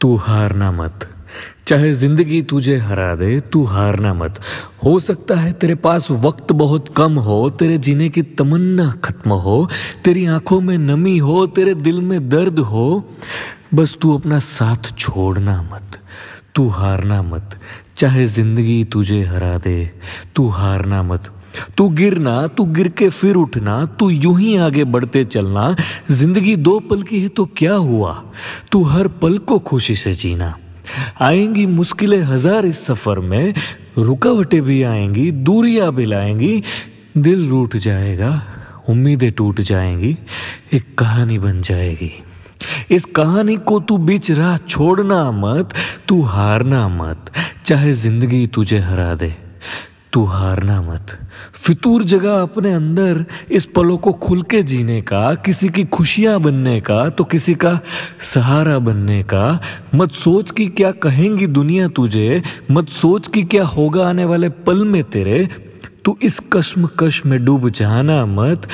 [0.00, 1.08] तू हारना मत।
[1.66, 4.40] चाहे ज़िंदगी तुझे हरा दे, तू हारना मत।
[4.84, 9.68] हो सकता है तेरे पास वक्त बहुत कम हो, तेरे जीने की तमन्ना खत्म हो,
[10.04, 13.14] तेरी आँखों में नमी हो, तेरे दिल में दर्द हो।
[13.74, 15.98] बस तू अपना साथ छोड़ना मत।
[16.54, 17.60] तू हारना मत।
[17.96, 19.90] चाहे ज़िंदगी तुझे हरा दे,
[20.36, 21.30] तू हारना मत।
[21.76, 25.76] तू गिरना, तू गिर के फिर उठना, तू यूँ ही आगे बढ़ते चलना,
[26.10, 28.22] ज़िंदगी दो पल की है तो क्या हुआ?
[28.72, 30.56] तू हर पल को खुशी से जीना।
[31.20, 33.54] आएँगी मुश्किलें हज़ार इस सफ़र में,
[33.98, 36.62] रुकावटें भी आएँगी, दूरियाँ भी लाएँगी,
[37.18, 38.42] दिल रूठ जाएगा,
[38.88, 40.16] उम्मीदें टूट जाएँगी,
[40.72, 42.12] एक कहानी बन जाएगी।
[42.90, 45.74] इस कहानी को तू बीच राह छोड़ना मत,
[46.08, 47.32] तू हारना मत,
[47.66, 49.34] चाहे ज़िंदगी तुझे हरा दे।
[50.12, 51.06] तू हारना मत।
[51.54, 56.80] फितूर जगह अपने अंदर, इस पलों को खुल के जीने का, किसी की खुशियाँ बनने
[56.80, 57.78] का तो किसी का
[58.24, 59.60] सहारा बनने का।
[59.94, 64.84] मत सोच कि क्या कहेंगी दुनिया तुझे, मत सोच कि क्या होगा आने वाले पल
[64.84, 65.48] में तेरे।
[66.04, 68.68] तू इस कश्म कश में डूब जाना मत,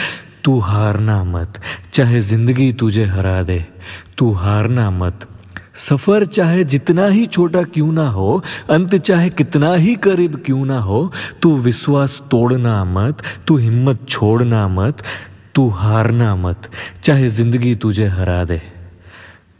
[0.44, 1.60] तू हारना मत,
[1.92, 3.64] चाहे ज़िंदगी तुझे हरा दे।
[4.18, 5.26] तू हारना मत।
[5.76, 10.78] सफ़र चाहे जितना ही छोटा क्यों ना हो, अंत चाहे कितना ही करीब क्यों ना
[10.78, 15.02] हो, तू विश्वास तोड़ना मत, तू हिम्मत छोड़ना मत,
[15.54, 16.70] तू हारना मत,
[17.04, 18.62] चाहे ज़िंदगी तुझे हरा दे,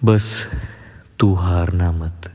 [0.05, 0.47] बस
[1.19, 2.31] तू हारना मत।